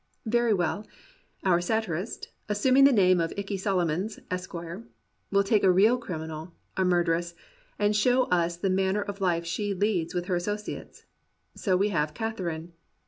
Very 0.25 0.51
well, 0.51 0.83
our 1.43 1.61
satirist, 1.61 2.29
assuming 2.49 2.85
the 2.85 2.91
name 2.91 3.21
of" 3.21 3.33
Ikey 3.37 3.57
Solomons, 3.59 4.19
Esq.," 4.31 4.51
will 4.51 5.43
take 5.45 5.63
a 5.63 5.69
real 5.71 5.95
criminal, 5.99 6.53
a 6.75 6.83
murderess, 6.83 7.35
and 7.77 7.95
show 7.95 8.23
us 8.29 8.57
the 8.57 8.71
manner 8.71 9.03
of 9.03 9.21
life 9.21 9.45
she 9.45 9.75
leads 9.75 10.15
with 10.15 10.25
her 10.25 10.37
asso 10.37 10.55
ciates. 10.55 11.03
So 11.53 11.77
we 11.77 11.89
have 11.89 12.15
Catherine. 12.15 12.73